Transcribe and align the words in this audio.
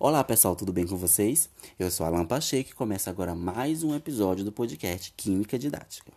Olá 0.00 0.22
pessoal, 0.22 0.54
tudo 0.54 0.72
bem 0.72 0.86
com 0.86 0.96
vocês? 0.96 1.50
Eu 1.76 1.90
sou 1.90 2.06
Alan 2.06 2.24
Pacheco 2.24 2.70
e 2.70 2.72
começa 2.72 3.10
agora 3.10 3.34
mais 3.34 3.82
um 3.82 3.96
episódio 3.96 4.44
do 4.44 4.52
podcast 4.52 5.12
Química 5.16 5.58
Didática. 5.58 6.12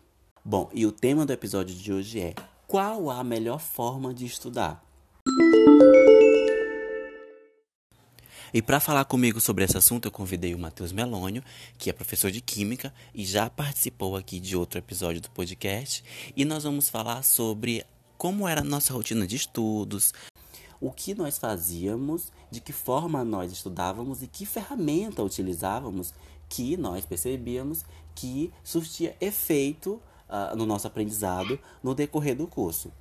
Bom, 0.46 0.70
e 0.72 0.86
o 0.86 0.92
tema 0.92 1.26
do 1.26 1.34
episódio 1.34 1.76
de 1.76 1.92
hoje 1.92 2.20
é 2.20 2.36
Qual 2.68 3.10
a 3.10 3.24
melhor 3.24 3.60
forma 3.60 4.14
de 4.14 4.24
estudar? 4.24 4.86
E 8.54 8.62
para 8.62 8.80
falar 8.80 9.04
comigo 9.06 9.42
sobre 9.42 9.64
esse 9.64 9.76
assunto, 9.76 10.08
eu 10.08 10.12
convidei 10.12 10.54
o 10.54 10.60
Matheus 10.60 10.92
Melônio, 10.92 11.44
que 11.80 11.90
é 11.90 11.94
professor 11.94 12.30
de 12.30 12.40
Química 12.40 12.94
e 13.16 13.26
já 13.26 13.50
participou 13.50 14.16
aqui 14.16 14.40
de 14.40 14.56
outro 14.56 14.78
episódio 14.78 15.22
do 15.22 15.32
podcast. 15.32 16.04
E 16.38 16.46
nós 16.46 16.66
vamos 16.66 16.88
falar 16.88 17.24
sobre 17.24 17.84
como 18.16 18.48
era 18.48 18.62
a 18.62 18.64
nossa 18.64 18.94
rotina 18.94 19.26
de 19.26 19.36
estudos, 19.36 20.14
o 20.82 20.92
que 20.92 21.14
nós 21.14 21.38
fazíamos, 21.38 22.32
de 22.50 22.60
que 22.60 22.74
forma 22.74 23.24
nós 23.24 23.52
estudávamos 23.52 24.24
e 24.24 24.28
que 24.28 24.46
ferramenta 24.46 25.24
utilizávamos 25.24 26.12
que 26.50 26.76
nós 26.76 27.06
percebíamos 27.06 27.86
que 28.16 28.52
surtia 28.64 29.16
efeito 29.22 30.02
uh, 30.28 30.56
no 30.56 30.66
nosso 30.66 30.88
aprendizado 30.88 31.58
no 31.84 31.94
decorrer 31.94 32.36
do 32.36 32.48
curso. 32.48 32.92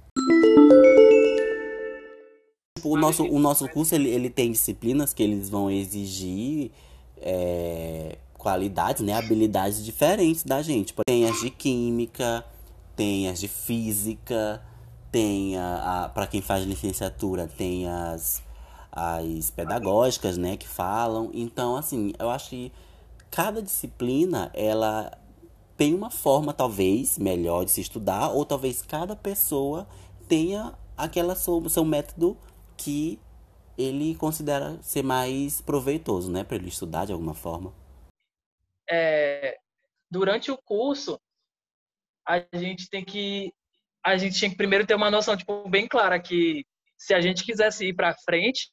O 2.85 2.97
nosso, 2.97 3.25
o 3.25 3.39
nosso 3.39 3.69
curso 3.69 3.95
ele, 3.95 4.09
ele 4.09 4.31
tem 4.31 4.53
disciplinas 4.53 5.13
que 5.13 5.23
eles 5.23 5.49
vão 5.51 5.71
exigir 5.71 6.71
é, 7.19 8.19
qualidades, 8.35 9.03
né, 9.03 9.15
habilidades 9.15 9.85
diferentes 9.85 10.45
da 10.45 10.63
gente. 10.63 10.95
Tem 11.07 11.27
as 11.27 11.41
de 11.41 11.51
química, 11.51 12.45
tem 12.97 13.29
as 13.29 13.39
de 13.39 13.49
física, 13.49 14.63
tem 15.11 15.57
a, 15.57 16.05
a 16.05 16.09
para 16.09 16.27
quem 16.27 16.41
faz 16.41 16.65
licenciatura, 16.65 17.49
tem 17.49 17.89
as, 17.89 18.43
as 18.93 19.51
pedagógicas, 19.51 20.37
né, 20.37 20.57
que 20.57 20.69
falam. 20.69 21.31
Então, 21.33 21.77
assim, 21.77 22.13
eu 22.19 22.31
acho 22.31 22.51
que 22.51 22.73
cada 23.31 23.63
disciplina, 23.63 24.51
ela 24.55 25.11
tem 25.77 25.95
uma 25.95 26.11
forma, 26.11 26.53
talvez, 26.53 27.19
melhor 27.19 27.65
de 27.65 27.71
se 27.71 27.81
estudar, 27.81 28.31
ou 28.31 28.45
talvez 28.45 28.83
cada 28.83 29.17
pessoa 29.17 29.87
tenha 30.29 30.75
aquela 30.97 31.35
seu, 31.35 31.69
seu 31.69 31.85
método 31.85 32.37
que 32.77 33.19
ele 33.79 34.15
considera 34.15 34.79
ser 34.83 35.03
mais 35.03 35.61
proveitoso, 35.61 36.31
né, 36.31 36.45
para 36.45 36.57
ele 36.57 36.69
estudar 36.69 37.07
de 37.07 37.13
alguma 37.13 37.35
forma. 37.35 37.73
É, 38.89 39.59
durante 40.11 40.51
o 40.51 40.59
curso, 40.59 41.19
a 42.27 42.45
gente 42.55 42.91
tem 42.91 43.05
que 43.05 43.53
a 44.05 44.17
gente 44.17 44.39
tinha 44.39 44.51
que 44.51 44.57
primeiro 44.57 44.87
ter 44.87 44.95
uma 44.95 45.11
noção 45.11 45.37
tipo 45.37 45.69
bem 45.69 45.87
clara 45.87 46.19
que 46.21 46.65
se 46.97 47.15
a 47.15 47.21
gente 47.21 47.45
quisesse 47.45 47.87
ir 47.87 47.95
para 47.95 48.15
frente, 48.25 48.71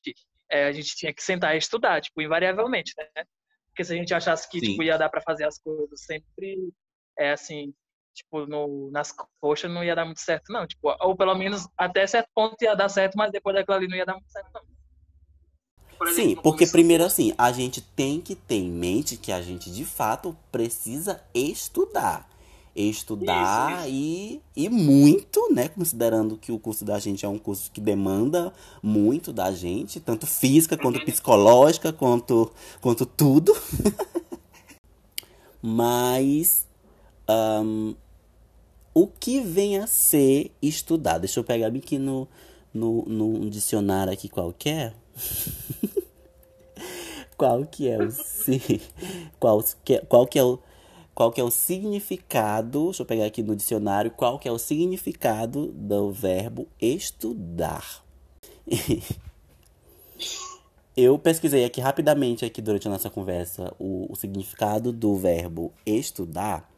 é, 0.52 0.66
a 0.66 0.72
gente 0.72 0.96
tinha 0.96 1.14
que 1.14 1.24
sentar 1.24 1.56
e 1.56 1.58
estudar, 1.58 2.02
tipo, 2.02 2.22
invariavelmente, 2.22 2.94
né? 2.98 3.24
Porque 3.68 3.84
se 3.84 3.94
a 3.94 3.96
gente 3.96 4.14
achasse 4.14 4.50
que 4.50 4.60
tipo, 4.60 4.84
ia 4.84 4.98
dar 4.98 5.10
para 5.10 5.22
fazer 5.22 5.46
as 5.46 5.58
coisas 5.60 6.02
sempre 6.02 6.74
é 7.18 7.32
assim, 7.32 7.74
tipo, 8.14 8.46
no, 8.46 8.90
nas 8.92 9.14
coxas 9.40 9.72
não 9.72 9.84
ia 9.84 9.96
dar 9.96 10.06
muito 10.06 10.20
certo, 10.20 10.52
não. 10.52 10.66
Tipo, 10.68 10.96
ou 11.00 11.16
pelo 11.16 11.36
menos 11.36 11.68
até 11.78 12.06
certo 12.06 12.30
ponto 12.34 12.62
ia 12.62 12.76
dar 12.76 12.90
certo, 12.90 13.16
mas 13.16 13.32
depois 13.32 13.56
daquilo 13.56 13.78
ali 13.78 13.88
não 13.88 13.96
ia 13.96 14.06
dar 14.06 14.14
muito 14.14 14.32
certo, 14.32 14.50
não. 14.54 14.62
Por 15.98 16.08
exemplo, 16.08 16.30
Sim, 16.30 16.36
porque 16.42 16.68
primeiro 16.68 17.04
assim, 17.04 17.34
a 17.38 17.52
gente 17.52 17.82
tem 17.82 18.22
que 18.22 18.36
ter 18.36 18.56
em 18.56 18.70
mente 18.70 19.18
que 19.18 19.32
a 19.32 19.42
gente 19.42 19.72
de 19.72 19.84
fato 19.84 20.38
precisa 20.52 21.24
estudar 21.34 22.30
estudar 22.82 23.88
isso, 23.88 23.96
isso. 23.96 24.42
E, 24.56 24.66
e 24.66 24.70
muito, 24.70 25.54
né? 25.54 25.68
Considerando 25.68 26.38
que 26.38 26.52
o 26.52 26.60
curso 26.60 26.86
da 26.86 27.00
gente 27.00 27.26
é 27.26 27.30
um 27.30 27.38
curso 27.38 27.72
que 27.72 27.82
demanda 27.82 28.54
muito 28.82 29.34
da 29.34 29.52
gente, 29.52 30.00
tanto 30.00 30.28
física 30.28 30.78
quanto 30.78 31.04
psicológica, 31.04 31.92
quanto, 31.92 32.52
quanto 32.82 33.06
tudo. 33.06 33.56
Mas 35.62 36.68
um, 37.30 37.96
o 38.94 39.08
que 39.08 39.42
vem 39.42 39.78
a 39.78 39.88
ser 39.88 40.52
estudar? 40.62 41.18
Deixa 41.18 41.40
eu 41.40 41.44
pegar 41.44 41.68
aqui 41.68 41.98
no, 41.98 42.28
no, 42.74 43.04
no 43.06 43.50
dicionário 43.50 44.14
aqui 44.14 44.30
qualquer. 44.30 44.94
qual 47.38 47.66
que 47.66 47.88
é 47.88 47.98
o 48.00 48.10
qual, 49.40 49.64
qual 50.08 50.28
que 50.28 50.40
é 50.40 50.44
o 50.44 50.60
qual 51.18 51.32
que 51.32 51.42
é 51.42 51.44
o 51.44 51.50
significado, 51.50 52.86
deixa 52.86 53.02
eu 53.02 53.06
pegar 53.08 53.26
aqui 53.26 53.42
no 53.42 53.56
dicionário, 53.56 54.12
qual 54.12 54.38
que 54.38 54.48
é 54.48 54.52
o 54.52 54.60
significado 54.60 55.74
do 55.74 56.12
verbo 56.12 56.68
estudar. 56.80 58.06
eu 60.96 61.18
pesquisei 61.18 61.66
aqui 61.66 61.82
rapidamente 61.82 62.46
aqui 62.46 62.62
durante 62.62 62.88
a 62.88 62.92
nossa 62.92 63.10
conversa 63.10 63.74
o, 63.80 64.06
o 64.12 64.16
significado 64.16 64.92
do 64.92 65.16
verbo 65.16 65.74
estudar 65.84 66.72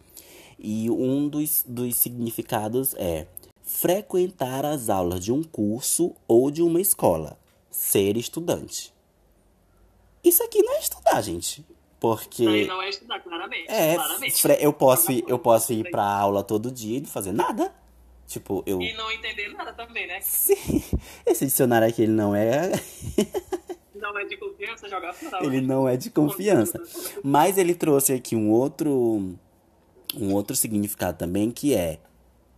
e 0.58 0.90
um 0.90 1.28
dos, 1.28 1.66
dos 1.68 1.98
significados 1.98 2.96
é 2.96 3.28
frequentar 3.62 4.64
as 4.64 4.88
aulas 4.88 5.20
de 5.20 5.34
um 5.34 5.44
curso 5.44 6.16
ou 6.26 6.50
de 6.50 6.62
uma 6.62 6.80
escola, 6.80 7.38
ser 7.70 8.16
estudante. 8.16 8.94
Isso 10.24 10.42
aqui 10.42 10.64
não 10.64 10.76
é 10.76 10.80
estudar, 10.80 11.22
gente. 11.22 11.66
Porque. 12.00 12.48
Aí 12.48 12.66
não 12.66 12.82
é 12.82 12.90
estudar, 12.90 13.20
claramente. 13.20 13.66
É, 13.68 13.96
claramente. 13.96 14.44
eu 14.62 14.72
posso, 14.72 15.12
ir, 15.12 15.24
eu 15.28 15.38
posso 15.38 15.74
ir 15.74 15.90
pra 15.92 16.04
aula 16.04 16.44
todo 16.44 16.72
dia 16.72 16.98
e 16.98 17.02
não 17.02 17.08
fazer 17.08 17.34
nada. 17.34 17.74
Tipo, 18.26 18.64
eu. 18.66 18.82
E 18.82 18.94
não 18.94 19.12
entender 19.12 19.50
nada 19.50 19.74
também, 19.74 20.08
né? 20.08 20.22
Sim. 20.22 20.84
Esse 21.26 21.46
dicionário 21.46 21.88
aqui, 21.88 22.04
ele 22.04 22.12
não 22.14 22.34
é. 22.36 22.72
não 23.96 24.18
é 24.18 24.26
de 24.26 24.38
confiança 24.38 24.88
jogar 24.88 25.14
fora. 25.14 25.46
Ele 25.46 25.60
não 25.60 25.88
é 25.88 25.98
de 25.98 26.10
confiança. 26.10 26.82
Mas 27.24 27.58
ele 27.58 27.76
trouxe 27.76 28.14
aqui 28.14 28.36
um 28.36 28.50
outro. 28.50 29.36
Um 30.16 30.34
outro 30.34 30.56
significado 30.56 31.18
também 31.18 31.52
que 31.52 31.76
é 31.76 32.00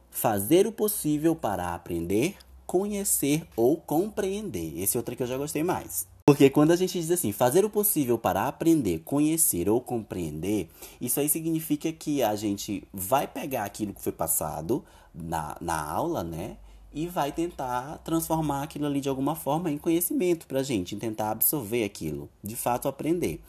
fazer 0.09 0.67
o 0.67 0.71
possível 0.71 1.35
para 1.35 1.73
aprender, 1.73 2.35
conhecer 2.65 3.45
ou 3.55 3.75
compreender. 3.75 4.79
Esse 4.79 4.97
outro 4.97 5.13
aqui 5.13 5.23
eu 5.23 5.27
já 5.27 5.37
gostei 5.37 5.63
mais. 5.63 6.07
Porque 6.31 6.49
quando 6.49 6.71
a 6.71 6.77
gente 6.77 6.97
diz 6.97 7.11
assim, 7.11 7.33
fazer 7.33 7.65
o 7.65 7.69
possível 7.69 8.17
para 8.17 8.47
aprender, 8.47 8.99
conhecer 8.99 9.67
ou 9.67 9.81
compreender, 9.81 10.69
isso 11.01 11.19
aí 11.19 11.27
significa 11.27 11.91
que 11.91 12.23
a 12.23 12.37
gente 12.37 12.87
vai 12.93 13.27
pegar 13.27 13.65
aquilo 13.65 13.93
que 13.93 14.01
foi 14.01 14.13
passado 14.13 14.81
na, 15.13 15.57
na 15.59 15.83
aula, 15.83 16.23
né? 16.23 16.55
E 16.93 17.05
vai 17.05 17.33
tentar 17.33 17.97
transformar 17.97 18.63
aquilo 18.63 18.85
ali 18.85 19.01
de 19.01 19.09
alguma 19.09 19.35
forma 19.35 19.69
em 19.69 19.77
conhecimento 19.77 20.47
pra 20.47 20.63
gente, 20.63 20.95
tentar 20.95 21.31
absorver 21.31 21.83
aquilo, 21.83 22.29
de 22.41 22.55
fato 22.55 22.87
aprender. 22.87 23.41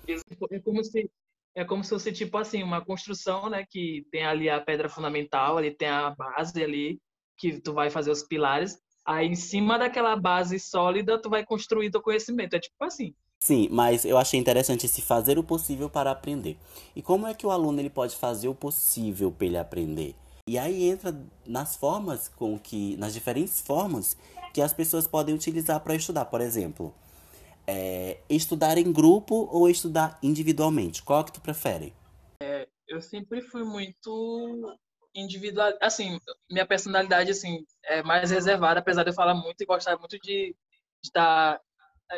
É 0.51 0.59
como 0.59 0.83
se 0.83 1.09
é 1.55 1.65
como 1.65 1.85
se 1.85 1.91
fosse 1.91 2.11
tipo 2.11 2.37
assim, 2.37 2.65
uma 2.65 2.85
construção, 2.85 3.49
né, 3.49 3.65
que 3.71 4.05
tem 4.11 4.25
ali 4.25 4.51
a 4.51 4.61
pedra 4.61 4.89
fundamental, 4.89 5.57
ali 5.57 5.71
tem 5.71 5.87
a 5.87 6.11
base 6.11 6.61
ali 6.61 6.99
que 7.39 7.61
tu 7.61 7.73
vai 7.73 7.91
fazer 7.91 8.11
os 8.11 8.25
pilares 8.25 8.77
Aí, 9.05 9.29
em 9.29 9.35
cima 9.35 9.79
daquela 9.79 10.17
base 10.17 10.59
sólida, 10.59 11.21
tu 11.21 11.29
vai 11.29 11.45
construir 11.45 11.91
teu 11.91 12.01
conhecimento. 12.01 12.55
É 12.55 12.61
tipo 12.61 12.85
assim. 12.85 13.15
Sim, 13.41 13.69
mas 13.73 14.05
eu 14.05 14.17
achei 14.17 14.39
interessante 14.39 14.87
esse 14.87 15.03
fazer 15.03 15.39
o 15.39 15.43
possível 15.43 15.91
para 15.91 16.13
aprender. 16.13 16.57
E 16.95 17.03
como 17.03 17.27
é 17.27 17.35
que 17.35 17.45
o 17.45 17.51
aluno 17.51 17.81
ele 17.81 17.91
pode 17.91 18.15
fazer 18.15 18.47
o 18.47 18.55
possível 18.55 19.33
para 19.33 19.47
ele 19.47 19.59
aprender? 19.59 20.15
E 20.49 20.57
aí 20.57 20.89
entra 20.89 21.17
nas 21.45 21.75
formas 21.75 22.29
com 22.29 22.57
que, 22.59 22.97
nas 22.97 23.13
diferentes 23.13 23.61
formas 23.61 24.17
que 24.55 24.61
as 24.61 24.73
pessoas 24.73 25.07
podem 25.07 25.35
utilizar 25.35 25.81
para 25.81 25.95
estudar. 25.97 26.27
Por 26.27 26.41
exemplo, 26.41 26.95
é, 27.67 28.19
estudar 28.29 28.79
em 28.79 28.93
grupo 28.93 29.49
ou 29.51 29.69
estudar 29.69 30.19
individualmente. 30.23 31.03
Qual 31.03 31.25
que 31.25 31.33
tu 31.33 31.41
prefere? 31.41 31.93
É, 32.41 32.69
eu 32.87 33.01
sempre 33.01 33.41
fui 33.41 33.65
muito 33.65 34.77
individual, 35.15 35.73
assim, 35.81 36.19
minha 36.51 36.67
personalidade 36.67 37.31
assim 37.31 37.65
é 37.85 38.03
mais 38.03 38.31
reservada, 38.31 38.81
apesar 38.81 39.03
de 39.05 39.11
eu 39.11 39.15
falar 39.15 39.35
muito 39.35 39.61
e 39.61 39.67
gostar 39.67 39.99
muito 39.99 40.19
de 40.19 40.55
estar 41.05 41.61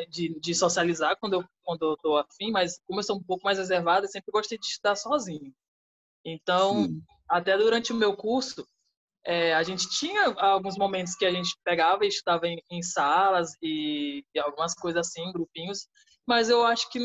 de, 0.09 0.39
de, 0.41 0.55
socializar 0.55 1.17
quando 1.21 1.35
eu 1.35 1.45
quando 1.63 1.83
eu 1.83 1.97
tô 1.97 2.17
afim, 2.17 2.51
mas 2.51 2.81
como 2.87 2.99
eu 3.01 3.05
sou 3.05 3.17
um 3.17 3.23
pouco 3.23 3.45
mais 3.45 3.59
reservada, 3.59 4.07
sempre 4.07 4.33
gostei 4.33 4.59
de 4.59 4.67
estar 4.67 4.97
sozinho. 4.97 5.53
Então, 6.25 6.85
Sim. 6.85 7.03
até 7.29 7.57
durante 7.57 7.93
o 7.93 7.97
meu 7.97 8.17
curso, 8.17 8.67
é, 9.25 9.55
a 9.55 9.63
gente 9.63 9.89
tinha 9.89 10.35
alguns 10.37 10.77
momentos 10.77 11.15
que 11.15 11.25
a 11.25 11.31
gente 11.31 11.57
pegava 11.65 12.05
e 12.05 12.09
estudava 12.09 12.47
em, 12.47 12.63
em 12.71 12.83
salas 12.83 13.53
e, 13.63 14.25
e, 14.35 14.39
algumas 14.39 14.75
coisas 14.75 15.07
assim, 15.07 15.33
grupinhos, 15.33 15.89
mas 16.27 16.51
eu 16.51 16.65
acho 16.65 16.91
que, 16.91 16.99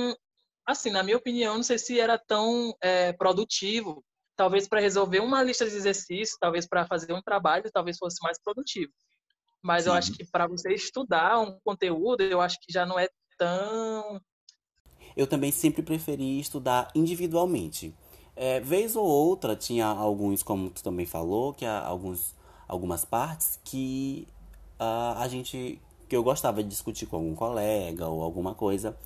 assim, 0.66 0.92
na 0.92 1.04
minha 1.04 1.18
opinião, 1.18 1.56
não 1.56 1.64
sei 1.64 1.78
se 1.78 2.00
era 2.00 2.18
tão 2.18 2.76
é, 2.82 3.14
produtivo 3.14 4.04
talvez 4.40 4.70
para 4.70 4.80
resolver 4.80 5.20
uma 5.20 5.44
lista 5.44 5.70
de 5.70 5.76
exercícios, 5.76 6.38
talvez 6.40 6.66
para 6.66 6.88
fazer 6.88 7.12
um 7.12 7.22
trabalho, 7.22 7.70
talvez 7.74 7.98
fosse 7.98 8.24
mais 8.24 8.42
produtivo. 8.42 8.90
Mas 9.62 9.84
Sim. 9.84 9.90
eu 9.90 9.94
acho 9.94 10.14
que 10.14 10.24
para 10.24 10.48
você 10.48 10.74
estudar 10.74 11.42
um 11.42 11.60
conteúdo, 11.62 12.22
eu 12.22 12.40
acho 12.40 12.58
que 12.62 12.72
já 12.72 12.86
não 12.86 12.98
é 12.98 13.10
tão. 13.38 14.22
Eu 15.14 15.28
também 15.28 15.52
sempre 15.52 15.82
preferi 15.82 16.40
estudar 16.40 16.90
individualmente. 16.96 17.94
É, 18.34 18.62
vez 18.62 18.96
ou 18.96 19.06
outra 19.06 19.58
tinha 19.58 19.86
alguns, 19.88 20.42
como 20.42 20.70
tu 20.70 20.82
também 20.82 21.06
falou, 21.06 21.54
que 21.54 21.66
há 21.66 21.86
alguns, 21.86 22.34
algumas 22.66 23.04
partes 23.04 23.60
que 23.66 24.26
uh, 24.80 25.20
a 25.20 25.28
gente 25.28 25.82
que 26.08 26.16
eu 26.16 26.24
gostava 26.24 26.64
de 26.64 26.70
discutir 26.70 27.08
com 27.08 27.18
algum 27.18 27.36
colega 27.36 28.08
ou 28.08 28.24
alguma 28.24 28.56
coisa, 28.56 28.98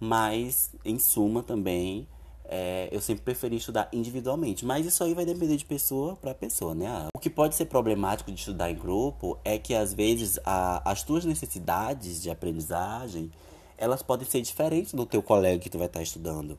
Mas, 0.00 0.74
em 0.84 0.98
suma, 0.98 1.42
também, 1.44 2.08
é, 2.52 2.88
eu 2.90 3.00
sempre 3.00 3.22
preferi 3.22 3.56
estudar 3.56 3.88
individualmente. 3.92 4.66
Mas 4.66 4.84
isso 4.84 5.04
aí 5.04 5.14
vai 5.14 5.24
depender 5.24 5.56
de 5.56 5.64
pessoa 5.64 6.16
para 6.16 6.34
pessoa, 6.34 6.74
né? 6.74 7.06
O 7.14 7.20
que 7.20 7.30
pode 7.30 7.54
ser 7.54 7.66
problemático 7.66 8.32
de 8.32 8.40
estudar 8.40 8.68
em 8.68 8.74
grupo 8.74 9.38
é 9.44 9.56
que, 9.56 9.72
às 9.72 9.94
vezes, 9.94 10.36
a, 10.44 10.90
as 10.90 11.04
tuas 11.04 11.24
necessidades 11.24 12.20
de 12.20 12.28
aprendizagem, 12.28 13.30
elas 13.78 14.02
podem 14.02 14.26
ser 14.28 14.40
diferentes 14.42 14.92
do 14.92 15.06
teu 15.06 15.22
colega 15.22 15.60
que 15.60 15.70
tu 15.70 15.78
vai 15.78 15.86
estar 15.86 16.02
estudando. 16.02 16.58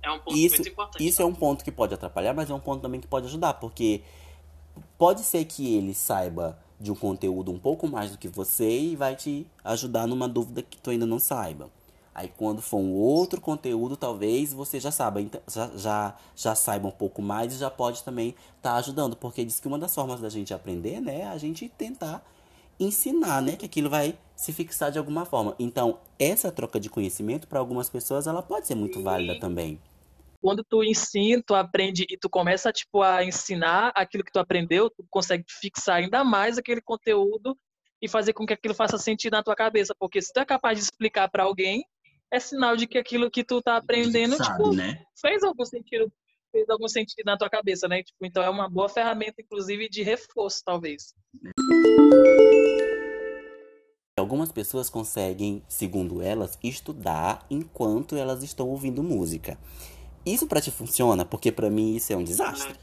É 0.00 0.10
um 0.10 0.20
ponto 0.20 0.36
isso, 0.36 0.54
muito 0.54 0.68
importante. 0.68 1.04
Isso 1.04 1.20
é 1.20 1.24
um 1.24 1.34
ponto 1.34 1.64
que 1.64 1.72
pode 1.72 1.92
atrapalhar, 1.92 2.32
mas 2.32 2.48
é 2.48 2.54
um 2.54 2.60
ponto 2.60 2.80
também 2.80 3.00
que 3.00 3.08
pode 3.08 3.26
ajudar, 3.26 3.54
porque 3.54 4.02
pode 4.96 5.22
ser 5.22 5.44
que 5.46 5.74
ele 5.74 5.94
saiba 5.94 6.56
de 6.78 6.92
um 6.92 6.94
conteúdo 6.94 7.50
um 7.50 7.58
pouco 7.58 7.88
mais 7.88 8.12
do 8.12 8.18
que 8.18 8.28
você 8.28 8.70
e 8.70 8.94
vai 8.94 9.16
te 9.16 9.48
ajudar 9.64 10.06
numa 10.06 10.28
dúvida 10.28 10.62
que 10.62 10.78
tu 10.78 10.90
ainda 10.90 11.06
não 11.06 11.18
saiba. 11.18 11.68
Aí 12.16 12.32
quando 12.34 12.62
for 12.62 12.78
um 12.78 12.94
outro 12.94 13.42
conteúdo, 13.42 13.94
talvez 13.94 14.50
você 14.50 14.80
já 14.80 14.90
saiba, 14.90 15.20
então, 15.20 15.38
já, 15.46 15.70
já, 15.76 16.16
já 16.34 16.54
saiba 16.54 16.88
um 16.88 16.90
pouco 16.90 17.20
mais 17.20 17.52
e 17.52 17.58
já 17.58 17.70
pode 17.70 18.02
também 18.02 18.30
estar 18.56 18.72
tá 18.72 18.76
ajudando. 18.76 19.14
Porque 19.14 19.44
diz 19.44 19.60
que 19.60 19.68
uma 19.68 19.78
das 19.78 19.94
formas 19.94 20.18
da 20.18 20.30
gente 20.30 20.54
aprender, 20.54 20.98
né, 20.98 21.20
é 21.20 21.26
a 21.26 21.36
gente 21.36 21.68
tentar 21.68 22.26
ensinar, 22.80 23.42
né, 23.42 23.54
que 23.54 23.66
aquilo 23.66 23.90
vai 23.90 24.16
se 24.34 24.50
fixar 24.50 24.90
de 24.90 24.98
alguma 24.98 25.26
forma. 25.26 25.54
Então, 25.58 25.98
essa 26.18 26.50
troca 26.50 26.80
de 26.80 26.88
conhecimento, 26.88 27.46
para 27.46 27.58
algumas 27.58 27.90
pessoas, 27.90 28.26
ela 28.26 28.42
pode 28.42 28.66
ser 28.66 28.74
muito 28.74 29.02
válida 29.02 29.38
também 29.38 29.78
quando 30.40 30.62
tu 30.62 30.84
ensina, 30.84 31.42
tu 31.44 31.56
aprende 31.56 32.06
e 32.08 32.16
tu 32.16 32.30
começa 32.30 32.72
tipo 32.72 33.02
a 33.02 33.24
ensinar 33.24 33.90
aquilo 33.96 34.22
que 34.22 34.30
tu 34.30 34.38
aprendeu, 34.38 34.88
tu 34.88 35.04
consegue 35.10 35.44
fixar 35.48 35.96
ainda 35.96 36.22
mais 36.22 36.56
aquele 36.56 36.80
conteúdo 36.80 37.58
e 38.00 38.08
fazer 38.08 38.32
com 38.32 38.46
que 38.46 38.52
aquilo 38.52 38.72
faça 38.72 38.96
sentido 38.96 39.32
na 39.32 39.42
tua 39.42 39.56
cabeça, 39.56 39.94
porque 39.98 40.22
se 40.22 40.32
tu 40.32 40.38
é 40.38 40.44
capaz 40.44 40.78
de 40.78 40.84
explicar 40.84 41.28
para 41.28 41.42
alguém, 41.42 41.84
é 42.32 42.40
sinal 42.40 42.76
de 42.76 42.86
que 42.86 42.98
aquilo 42.98 43.30
que 43.30 43.44
tu 43.44 43.62
tá 43.62 43.76
aprendendo, 43.76 44.36
Sabe, 44.36 44.50
tipo, 44.50 44.74
né? 44.74 45.02
fez 45.20 45.42
algum 45.42 45.64
sentido, 45.64 46.12
fez 46.50 46.68
algum 46.68 46.88
sentido 46.88 47.24
na 47.24 47.36
tua 47.36 47.48
cabeça, 47.48 47.86
né? 47.88 48.02
Tipo, 48.02 48.24
então 48.24 48.42
é 48.42 48.50
uma 48.50 48.68
boa 48.68 48.88
ferramenta 48.88 49.40
inclusive 49.40 49.88
de 49.88 50.02
reforço, 50.02 50.62
talvez. 50.64 51.14
Algumas 54.18 54.50
pessoas 54.50 54.88
conseguem, 54.88 55.62
segundo 55.68 56.22
elas, 56.22 56.58
estudar 56.62 57.46
enquanto 57.50 58.16
elas 58.16 58.42
estão 58.42 58.68
ouvindo 58.68 59.02
música. 59.02 59.58
Isso 60.24 60.46
para 60.46 60.60
ti 60.60 60.70
funciona? 60.70 61.24
Porque 61.24 61.52
para 61.52 61.70
mim 61.70 61.94
isso 61.94 62.12
é 62.12 62.16
um 62.16 62.24
desastre. 62.24 62.74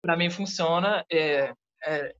Para 0.00 0.16
mim 0.16 0.30
funciona. 0.30 1.04
É, 1.10 1.52
é, 1.84 2.14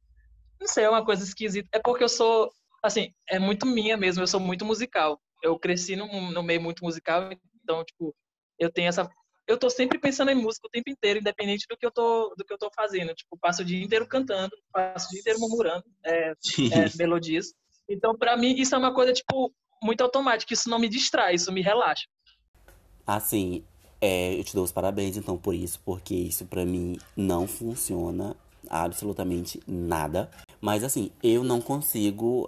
não 0.61 0.67
sei, 0.67 0.85
é 0.85 0.91
uma 0.91 1.05
coisa 1.05 1.25
esquisita. 1.25 1.69
É 1.73 1.79
porque 1.79 2.05
eu 2.05 2.09
sou, 2.09 2.53
assim, 2.83 3.15
é 3.29 3.39
muito 3.39 3.65
minha 3.65 3.97
mesmo. 3.97 4.23
Eu 4.23 4.27
sou 4.27 4.41
muito 4.41 4.65
musical. 4.65 5.19
Eu 5.43 5.59
cresci 5.59 5.97
no, 5.97 6.07
no 6.31 6.43
meio 6.43 6.61
muito 6.61 6.85
musical, 6.85 7.31
então, 7.63 7.85
tipo, 7.85 8.15
eu 8.59 8.71
tenho 8.71 8.89
essa. 8.89 9.09
Eu 9.47 9.59
tô 9.59 9.69
sempre 9.69 9.99
pensando 9.99 10.31
em 10.31 10.35
música 10.35 10.67
o 10.67 10.71
tempo 10.71 10.91
inteiro, 10.91 11.19
independente 11.19 11.67
do 11.69 11.77
que 11.77 11.85
eu 11.85 11.91
tô, 11.91 12.35
do 12.37 12.45
que 12.45 12.53
eu 12.53 12.59
tô 12.59 12.71
fazendo. 12.75 13.15
Tipo, 13.15 13.37
passo 13.39 13.63
o 13.63 13.65
dia 13.65 13.83
inteiro 13.83 14.07
cantando, 14.07 14.53
passo 14.73 15.07
o 15.07 15.11
dia 15.11 15.21
inteiro 15.21 15.41
murmurando 15.41 15.85
é, 16.05 16.31
é, 16.31 16.35
melodias. 16.97 17.53
Então, 17.89 18.17
para 18.17 18.37
mim, 18.37 18.55
isso 18.57 18.75
é 18.75 18.79
uma 18.79 18.95
coisa, 18.95 19.13
tipo, 19.13 19.53
muito 19.83 20.03
automática. 20.03 20.53
Isso 20.53 20.71
não 20.71 20.79
me 20.79 20.89
distrai, 20.89 21.35
isso 21.35 21.51
me 21.51 21.63
relaxa. 21.63 22.07
Assim, 23.05 23.65
é, 24.01 24.39
eu 24.39 24.45
te 24.45 24.55
dou 24.55 24.63
os 24.63 24.71
parabéns, 24.71 25.17
então, 25.17 25.37
por 25.37 25.55
isso, 25.55 25.81
porque 25.85 26.15
isso 26.15 26.47
para 26.47 26.65
mim 26.65 26.97
não 27.17 27.49
funciona 27.49 28.37
absolutamente 28.69 29.61
nada. 29.67 30.31
Mas, 30.61 30.85
assim, 30.85 31.11
eu 31.23 31.43
não 31.43 31.61
consigo. 31.61 32.47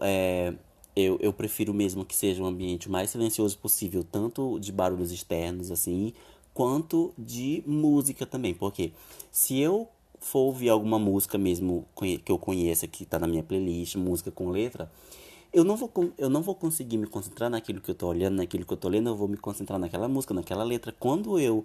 Eu, 0.95 1.19
eu 1.21 1.33
prefiro 1.33 1.73
mesmo 1.73 2.05
que 2.05 2.15
seja 2.15 2.43
um 2.43 2.47
ambiente 2.47 2.91
mais 2.91 3.11
silencioso 3.11 3.59
possível, 3.59 4.05
tanto 4.05 4.59
de 4.61 4.71
barulhos 4.71 5.11
externos, 5.11 5.71
assim, 5.71 6.13
quanto 6.53 7.15
de 7.17 7.63
música 7.67 8.27
também. 8.27 8.53
Porque 8.53 8.93
se 9.31 9.59
eu 9.59 9.89
for 10.21 10.41
ouvir 10.41 10.69
alguma 10.69 10.99
música 10.99 11.39
mesmo 11.39 11.87
que 11.97 12.31
eu 12.31 12.39
conheça, 12.39 12.87
que 12.87 13.05
tá 13.05 13.19
na 13.19 13.27
minha 13.27 13.43
playlist, 13.43 13.97
música 13.97 14.31
com 14.31 14.51
letra, 14.51 14.91
eu 15.53 15.65
não 15.65 15.77
vou, 15.77 15.91
eu 16.17 16.31
não 16.31 16.41
vou 16.41 16.55
conseguir 16.55 16.97
me 16.97 17.07
concentrar 17.07 17.51
naquilo 17.51 17.81
que 17.81 17.91
eu 17.91 17.95
tô 17.95 18.09
olhando, 18.09 18.37
naquilo 18.37 18.65
que 18.65 18.73
eu 18.73 18.77
tô 18.77 18.89
lendo, 18.89 19.11
eu 19.11 19.17
vou 19.17 19.29
me 19.29 19.37
concentrar 19.37 19.79
naquela 19.79 20.09
música, 20.09 20.33
naquela 20.33 20.65
letra. 20.65 20.95
Quando 20.99 21.39
eu 21.39 21.65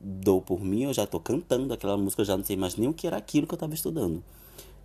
dou 0.00 0.40
por 0.40 0.60
mim, 0.60 0.84
eu 0.84 0.92
já 0.94 1.06
tô 1.06 1.18
cantando 1.18 1.72
aquela 1.74 1.96
música, 1.96 2.22
eu 2.22 2.26
já 2.26 2.36
não 2.36 2.44
sei 2.44 2.56
mais 2.56 2.76
nem 2.76 2.88
o 2.88 2.94
que 2.94 3.06
era 3.06 3.16
aquilo 3.16 3.46
que 3.46 3.54
eu 3.54 3.58
tava 3.58 3.74
estudando. 3.74 4.22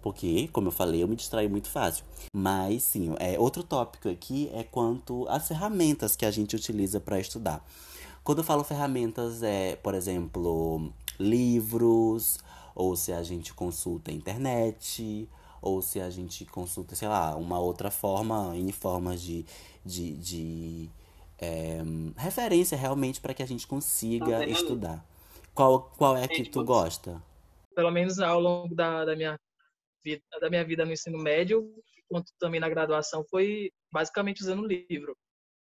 Porque, 0.01 0.47
como 0.51 0.67
eu 0.67 0.71
falei, 0.71 1.03
eu 1.03 1.07
me 1.07 1.15
distraio 1.15 1.49
muito 1.49 1.69
fácil. 1.69 2.03
Mas, 2.33 2.83
sim, 2.83 3.13
é, 3.19 3.39
outro 3.39 3.63
tópico 3.63 4.09
aqui 4.09 4.49
é 4.53 4.63
quanto 4.63 5.27
às 5.29 5.47
ferramentas 5.47 6.15
que 6.15 6.25
a 6.25 6.31
gente 6.31 6.55
utiliza 6.55 6.99
para 6.99 7.19
estudar. 7.19 7.63
Quando 8.23 8.39
eu 8.39 8.43
falo 8.43 8.63
ferramentas, 8.63 9.41
é, 9.43 9.75
por 9.75 9.95
exemplo, 9.95 10.91
livros, 11.19 12.39
ou 12.75 12.95
se 12.95 13.11
a 13.11 13.23
gente 13.23 13.53
consulta 13.53 14.11
a 14.11 14.13
internet, 14.13 15.27
ou 15.61 15.81
se 15.81 15.99
a 15.99 16.09
gente 16.09 16.45
consulta, 16.45 16.95
sei 16.95 17.07
lá, 17.07 17.35
uma 17.35 17.59
outra 17.59 17.91
forma, 17.91 18.55
em 18.55 18.71
formas 18.71 19.21
de, 19.21 19.45
de, 19.85 20.13
de 20.13 20.89
é, 21.39 21.81
referência 22.17 22.77
realmente 22.77 23.19
para 23.21 23.33
que 23.33 23.43
a 23.43 23.47
gente 23.47 23.67
consiga 23.67 24.39
tá 24.39 24.45
estudar. 24.45 25.05
Qual, 25.53 25.91
qual 25.97 26.17
é, 26.17 26.23
é 26.23 26.27
que 26.27 26.43
tipo, 26.43 26.59
tu 26.59 26.65
gosta? 26.65 27.21
Pelo 27.75 27.91
menos 27.91 28.19
ao 28.19 28.39
longo 28.39 28.73
da, 28.73 29.05
da, 29.05 29.15
minha 29.15 29.37
vida, 30.03 30.21
da 30.39 30.49
minha 30.49 30.65
vida 30.65 30.85
no 30.85 30.91
ensino 30.91 31.17
médio, 31.17 31.73
quanto 32.07 32.31
também 32.39 32.59
na 32.59 32.69
graduação, 32.69 33.23
foi 33.29 33.71
basicamente 33.91 34.41
usando 34.41 34.67
livro. 34.67 35.15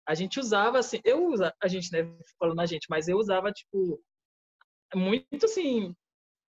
A 0.07 0.15
gente 0.15 0.39
usava, 0.39 0.79
assim, 0.79 0.99
eu 1.03 1.27
usava, 1.27 1.53
a 1.61 1.67
gente, 1.67 1.91
né, 1.91 2.09
falando 2.39 2.59
a 2.59 2.65
gente, 2.65 2.87
mas 2.89 3.07
eu 3.07 3.17
usava, 3.17 3.51
tipo, 3.51 4.01
muito, 4.95 5.45
assim, 5.45 5.95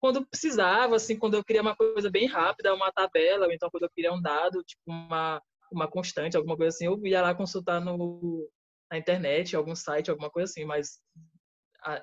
quando 0.02 0.26
precisava, 0.26 0.96
assim, 0.96 1.18
quando 1.18 1.36
eu 1.36 1.44
queria 1.44 1.62
uma 1.62 1.76
coisa 1.76 2.10
bem 2.10 2.28
rápida, 2.28 2.74
uma 2.74 2.92
tabela, 2.92 3.46
ou 3.46 3.52
então 3.52 3.70
quando 3.70 3.84
eu 3.84 3.90
queria 3.96 4.14
um 4.14 4.22
dado, 4.22 4.64
tipo 4.64 4.82
uma, 4.86 5.42
uma 5.72 5.88
constante, 5.88 6.36
alguma 6.36 6.58
coisa 6.58 6.76
assim, 6.76 6.86
eu 6.86 7.00
ia 7.06 7.22
lá 7.22 7.34
consultar 7.34 7.80
no, 7.80 8.50
na 8.92 8.98
internet, 8.98 9.56
algum 9.56 9.76
site, 9.76 10.10
alguma 10.12 10.30
coisa 10.30 10.52
assim, 10.52 10.66
mas 10.66 11.00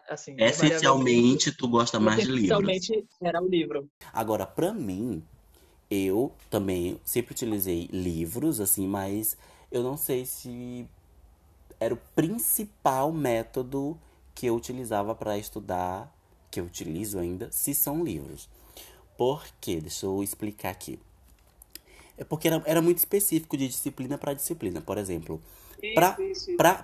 assim... 0.08 0.34
Essencialmente, 0.38 1.52
tu 1.52 1.68
gosta 1.68 2.00
mais 2.00 2.20
de 2.20 2.30
livros. 2.30 2.44
Essencialmente, 2.44 3.06
era 3.22 3.42
o 3.42 3.48
livro. 3.48 3.88
Agora, 4.12 4.46
para 4.46 4.72
mim, 4.72 5.22
eu 5.90 6.32
também 6.48 7.00
sempre 7.04 7.32
utilizei 7.32 7.88
livros, 7.92 8.60
assim, 8.60 8.86
mas 8.86 9.36
eu 9.72 9.82
não 9.82 9.96
sei 9.96 10.24
se 10.24 10.86
era 11.80 11.92
o 11.94 11.98
principal 12.14 13.10
método 13.10 13.98
que 14.34 14.46
eu 14.46 14.54
utilizava 14.54 15.14
para 15.14 15.36
estudar 15.36 16.14
que 16.50 16.60
eu 16.60 16.64
utilizo 16.64 17.18
ainda, 17.18 17.50
se 17.52 17.74
são 17.74 18.04
livros. 18.04 18.48
Por 19.16 19.44
quê? 19.60 19.80
Deixa 19.80 20.06
eu 20.06 20.22
explicar 20.22 20.70
aqui. 20.70 20.98
É 22.16 22.24
porque 22.24 22.48
era, 22.48 22.62
era 22.66 22.82
muito 22.82 22.98
específico 22.98 23.56
de 23.56 23.68
disciplina 23.68 24.18
para 24.18 24.34
disciplina. 24.34 24.80
Por 24.80 24.98
exemplo, 24.98 25.40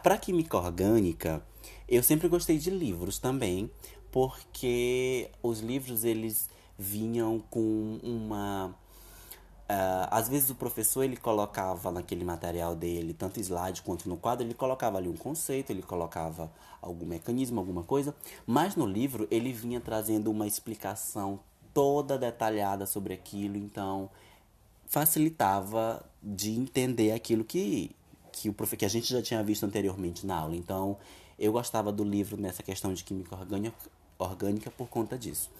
para 0.02 0.18
química 0.18 0.56
orgânica, 0.56 1.44
eu 1.88 2.02
sempre 2.02 2.28
gostei 2.28 2.58
de 2.58 2.70
livros 2.70 3.18
também, 3.18 3.70
porque 4.10 5.30
os 5.42 5.60
livros 5.60 6.04
eles 6.04 6.48
vinham 6.78 7.40
com 7.50 7.98
uma 8.02 8.74
Uh, 9.68 10.06
às 10.12 10.28
vezes 10.28 10.48
o 10.48 10.54
professor 10.54 11.02
ele 11.02 11.16
colocava 11.16 11.90
naquele 11.90 12.24
material 12.24 12.76
dele, 12.76 13.12
tanto 13.12 13.40
slide 13.40 13.82
quanto 13.82 14.08
no 14.08 14.16
quadro, 14.16 14.46
ele 14.46 14.54
colocava 14.54 14.96
ali 14.96 15.08
um 15.08 15.16
conceito, 15.16 15.70
ele 15.70 15.82
colocava 15.82 16.48
algum 16.80 17.04
mecanismo, 17.04 17.58
alguma 17.58 17.82
coisa, 17.82 18.14
mas 18.46 18.76
no 18.76 18.86
livro 18.86 19.26
ele 19.28 19.52
vinha 19.52 19.80
trazendo 19.80 20.30
uma 20.30 20.46
explicação 20.46 21.40
toda 21.74 22.16
detalhada 22.16 22.86
sobre 22.86 23.12
aquilo, 23.12 23.56
então 23.56 24.08
facilitava 24.86 26.04
de 26.22 26.52
entender 26.52 27.10
aquilo 27.10 27.42
que, 27.42 27.90
que, 28.30 28.48
o 28.48 28.52
profe, 28.52 28.76
que 28.76 28.84
a 28.84 28.88
gente 28.88 29.12
já 29.12 29.20
tinha 29.20 29.42
visto 29.42 29.66
anteriormente 29.66 30.24
na 30.24 30.36
aula. 30.36 30.54
Então 30.54 30.96
eu 31.36 31.50
gostava 31.50 31.90
do 31.90 32.04
livro 32.04 32.40
nessa 32.40 32.62
questão 32.62 32.94
de 32.94 33.02
química 33.02 33.34
orgânica, 33.34 33.76
orgânica 34.16 34.70
por 34.70 34.88
conta 34.88 35.18
disso. 35.18 35.50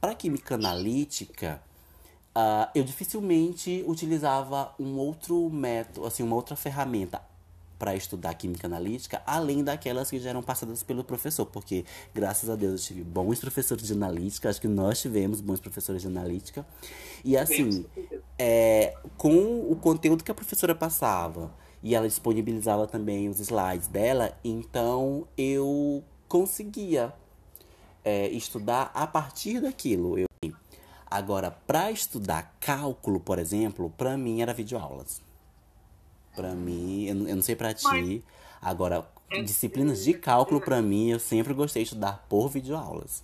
Para 0.00 0.14
química 0.14 0.54
analítica, 0.54 1.62
Uh, 2.34 2.66
eu 2.74 2.82
dificilmente 2.82 3.84
utilizava 3.86 4.74
um 4.78 4.96
outro 4.96 5.50
método, 5.50 6.06
assim, 6.06 6.22
uma 6.22 6.34
outra 6.34 6.56
ferramenta 6.56 7.20
para 7.78 7.96
estudar 7.96 8.32
química 8.34 8.68
analítica, 8.68 9.20
além 9.26 9.62
daquelas 9.64 10.08
que 10.08 10.18
já 10.18 10.30
eram 10.30 10.42
passadas 10.42 10.84
pelo 10.84 11.02
professor, 11.02 11.44
porque 11.44 11.84
graças 12.14 12.48
a 12.48 12.54
Deus 12.54 12.80
eu 12.80 12.86
tive 12.86 13.02
bons 13.02 13.40
professores 13.40 13.84
de 13.84 13.92
analítica, 13.92 14.48
acho 14.48 14.60
que 14.60 14.68
nós 14.68 15.00
tivemos 15.00 15.40
bons 15.40 15.58
professores 15.58 16.00
de 16.00 16.06
analítica. 16.06 16.64
E 17.24 17.36
assim, 17.36 17.84
é, 18.38 18.94
com 19.18 19.68
o 19.68 19.74
conteúdo 19.74 20.22
que 20.22 20.30
a 20.30 20.34
professora 20.34 20.76
passava, 20.76 21.52
e 21.82 21.94
ela 21.94 22.06
disponibilizava 22.06 22.86
também 22.86 23.28
os 23.28 23.40
slides 23.40 23.88
dela, 23.88 24.38
então 24.44 25.26
eu 25.36 26.04
conseguia 26.28 27.12
é, 28.04 28.28
estudar 28.28 28.92
a 28.94 29.06
partir 29.06 29.60
daquilo. 29.60 30.16
Eu 30.16 30.26
Agora, 31.12 31.50
para 31.50 31.90
estudar 31.90 32.56
cálculo, 32.58 33.20
por 33.20 33.38
exemplo, 33.38 33.92
para 33.98 34.16
mim 34.16 34.40
era 34.40 34.54
videoaulas. 34.54 35.20
Para 36.34 36.54
mim, 36.54 37.04
eu, 37.04 37.28
eu, 37.28 37.36
não 37.36 37.42
sei 37.42 37.54
para 37.54 37.74
ti. 37.74 38.24
Agora, 38.62 39.06
disciplinas 39.44 40.04
de 40.04 40.14
cálculo, 40.14 40.58
para 40.58 40.80
mim, 40.80 41.10
eu 41.10 41.20
sempre 41.20 41.52
gostei 41.52 41.82
de 41.82 41.88
estudar 41.88 42.24
por 42.30 42.48
videoaulas. 42.48 43.22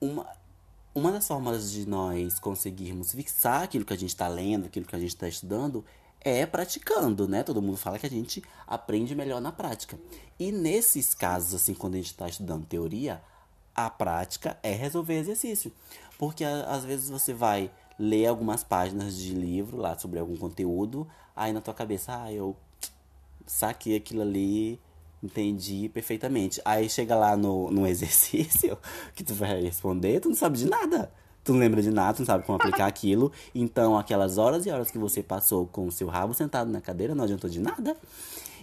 Uma, 0.00 0.24
uma 0.94 1.10
das 1.10 1.26
formas 1.26 1.72
de 1.72 1.84
nós 1.88 2.38
conseguirmos 2.38 3.10
fixar 3.10 3.64
aquilo 3.64 3.84
que 3.84 3.92
a 3.92 3.98
gente 3.98 4.10
está 4.10 4.28
lendo, 4.28 4.66
aquilo 4.66 4.86
que 4.86 4.94
a 4.94 5.00
gente 5.00 5.08
está 5.08 5.26
estudando, 5.26 5.84
é 6.20 6.46
praticando, 6.46 7.26
né? 7.26 7.42
Todo 7.42 7.60
mundo 7.60 7.76
fala 7.76 7.98
que 7.98 8.06
a 8.06 8.10
gente 8.10 8.40
aprende 8.68 9.16
melhor 9.16 9.40
na 9.40 9.50
prática. 9.50 9.98
E 10.38 10.52
nesses 10.52 11.12
casos, 11.12 11.54
assim, 11.54 11.74
quando 11.74 11.94
a 11.94 11.96
gente 11.96 12.12
está 12.12 12.28
estudando 12.28 12.64
teoria, 12.66 13.20
a 13.86 13.90
prática 13.90 14.58
é 14.62 14.72
resolver 14.72 15.18
exercício. 15.18 15.72
Porque 16.18 16.44
às 16.44 16.84
vezes 16.84 17.08
você 17.08 17.32
vai 17.32 17.70
ler 17.98 18.26
algumas 18.26 18.64
páginas 18.64 19.16
de 19.16 19.34
livro 19.34 19.76
lá 19.76 19.98
sobre 19.98 20.18
algum 20.18 20.36
conteúdo, 20.36 21.06
aí 21.36 21.52
na 21.52 21.60
tua 21.60 21.74
cabeça, 21.74 22.22
ah, 22.22 22.32
eu 22.32 22.56
saquei 23.46 23.96
aquilo 23.96 24.22
ali, 24.22 24.80
entendi 25.22 25.88
perfeitamente. 25.88 26.60
Aí 26.64 26.88
chega 26.88 27.14
lá 27.14 27.36
no, 27.36 27.70
no 27.70 27.86
exercício 27.88 28.78
que 29.14 29.22
tu 29.22 29.34
vai 29.34 29.60
responder, 29.60 30.20
tu 30.20 30.28
não 30.28 30.36
sabe 30.36 30.58
de 30.58 30.68
nada. 30.68 31.12
Tu 31.42 31.52
não 31.52 31.60
lembra 31.60 31.80
de 31.80 31.90
nada, 31.90 32.14
tu 32.14 32.18
não 32.20 32.26
sabe 32.26 32.44
como 32.44 32.56
aplicar 32.56 32.84
aquilo. 32.88 33.32
Então, 33.54 33.96
aquelas 33.96 34.36
horas 34.36 34.66
e 34.66 34.70
horas 34.70 34.90
que 34.90 34.98
você 34.98 35.22
passou 35.22 35.66
com 35.66 35.86
o 35.86 35.92
seu 35.92 36.06
rabo 36.08 36.34
sentado 36.34 36.70
na 36.70 36.80
cadeira 36.80 37.14
não 37.14 37.24
adiantou 37.24 37.48
de 37.48 37.60
nada. 37.60 37.96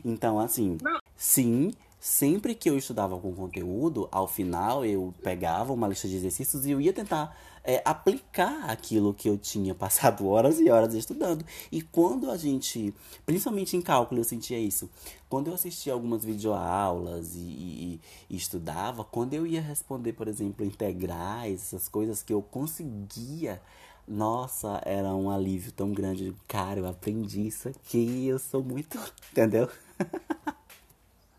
Então, 0.06 0.40
assim, 0.40 0.78
sim, 1.16 1.72
sempre 2.00 2.56
que 2.56 2.70
eu 2.70 2.78
estudava 2.78 3.14
algum 3.14 3.34
conteúdo, 3.34 4.08
ao 4.12 4.28
final 4.28 4.86
eu 4.86 5.14
pegava 5.24 5.74
uma 5.74 5.88
lista 5.88 6.08
de 6.08 6.16
exercícios 6.16 6.66
e 6.66 6.72
eu 6.72 6.80
ia 6.80 6.94
tentar 6.94 7.36
é, 7.64 7.82
aplicar 7.84 8.70
aquilo 8.70 9.14
que 9.14 9.28
eu 9.28 9.38
tinha 9.38 9.76
passado 9.76 10.26
horas 10.28 10.60
e 10.60 10.70
horas 10.70 10.94
estudando. 10.94 11.46
E 11.70 11.82
quando 11.82 12.32
a 12.32 12.38
gente, 12.38 12.94
principalmente 13.26 13.76
em 13.76 13.82
cálculo, 13.82 14.22
eu 14.22 14.24
sentia 14.24 14.58
isso. 14.58 14.90
Quando 15.28 15.48
eu 15.48 15.54
assistia 15.54 15.92
algumas 15.92 16.24
videoaulas 16.24 17.36
e, 17.36 17.40
e, 17.40 18.02
e 18.30 18.38
estudava, 18.38 19.04
quando 19.04 19.34
eu 19.34 19.46
ia 19.46 19.62
responder, 19.62 20.14
por 20.14 20.30
exemplo, 20.30 20.66
integrais, 20.66 21.62
essas 21.62 21.90
coisas 21.90 22.24
que 22.24 22.34
eu 22.34 22.42
conseguia 22.42 23.62
nossa, 24.08 24.82
era 24.86 25.14
um 25.14 25.30
alívio 25.30 25.74
tão 25.74 25.92
grande. 25.92 26.34
Cara, 26.48 26.80
eu 26.80 26.88
aprendi 26.88 27.46
isso 27.46 27.68
aqui, 27.68 28.28
eu 28.28 28.40
sou 28.40 28.64
muito. 28.64 28.98
Entendeu? 29.32 29.70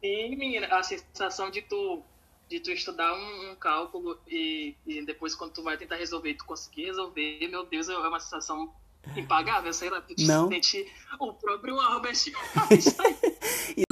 Sim, 0.00 0.36
menina, 0.36 0.66
a 0.68 0.82
sensação 0.82 1.50
de 1.50 1.62
tu 1.62 2.02
de 2.48 2.60
tu 2.60 2.70
estudar 2.70 3.12
um, 3.12 3.50
um 3.50 3.56
cálculo 3.56 4.18
e, 4.26 4.74
e, 4.86 5.04
depois 5.04 5.34
quando 5.34 5.52
tu 5.52 5.62
vai 5.62 5.76
tentar 5.76 5.96
resolver, 5.96 6.32
tu 6.34 6.46
conseguir 6.46 6.86
resolver, 6.86 7.46
meu 7.46 7.66
Deus, 7.66 7.90
é 7.90 7.96
uma 7.98 8.18
sensação 8.18 8.72
impagável, 9.14 9.70
sei 9.72 9.90
lá, 9.90 10.00
tu 10.00 10.14
te 10.14 10.26
Não. 10.26 10.48
sente 10.48 10.90
o 11.20 11.34
próprio 11.34 11.78
Albert 11.78 12.16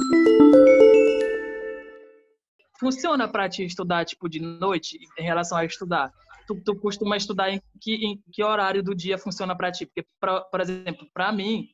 Funciona 2.79 3.27
para 3.27 3.49
ti 3.49 3.63
estudar, 3.65 4.05
tipo, 4.05 4.29
de 4.29 4.39
noite, 4.39 4.99
em 5.17 5.23
relação 5.23 5.57
a 5.57 5.65
estudar? 5.65 6.11
Tu, 6.47 6.61
tu 6.63 6.75
costuma 6.75 7.17
estudar 7.17 7.51
em 7.51 7.61
que, 7.81 7.93
em 7.93 8.23
que 8.31 8.43
horário 8.43 8.83
do 8.83 8.95
dia 8.95 9.17
funciona 9.17 9.55
para 9.57 9.71
ti? 9.71 9.85
Porque, 9.85 10.05
pra, 10.19 10.41
por 10.41 10.61
exemplo, 10.61 11.07
para 11.11 11.31
mim, 11.31 11.69